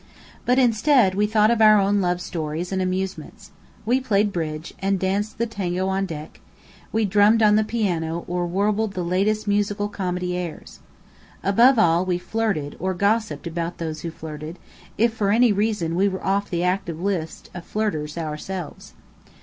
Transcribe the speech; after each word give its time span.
But 0.47 0.57
instead 0.57 1.13
we 1.13 1.27
thought 1.27 1.51
of 1.51 1.61
our 1.61 1.79
own 1.79 2.01
love 2.01 2.21
stories 2.21 2.71
and 2.71 2.81
amusements. 2.81 3.51
We 3.85 3.99
played 4.01 4.33
bridge, 4.33 4.73
and 4.79 4.99
danced 4.99 5.37
the 5.37 5.45
Tango 5.45 5.87
on 5.89 6.07
deck; 6.07 6.39
we 6.91 7.05
drummed 7.05 7.43
on 7.43 7.55
the 7.55 7.63
piano, 7.63 8.25
or 8.27 8.47
warbled 8.47 8.93
the 8.95 9.03
latest 9.03 9.47
musical 9.47 9.87
comedy 9.89 10.35
airs. 10.35 10.79
Above 11.43 11.77
all, 11.77 12.03
we 12.03 12.17
flirted, 12.17 12.75
or 12.79 12.95
gossiped 12.95 13.45
about 13.45 13.77
those 13.77 14.01
who 14.01 14.09
flirted, 14.09 14.57
if 14.97 15.13
for 15.13 15.29
any 15.29 15.51
reason 15.53 15.95
we 15.95 16.07
were 16.07 16.25
off 16.25 16.49
the 16.49 16.63
active 16.63 16.99
list 16.99 17.51
of 17.53 17.63
flirters 17.63 18.17
ourselves. 18.17 18.93